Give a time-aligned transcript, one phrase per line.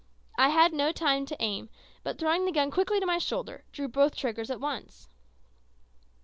[0.35, 1.69] I had no time to aim,
[2.01, 5.07] but throwing the gun quickly to my shoulder, drew both triggers at once.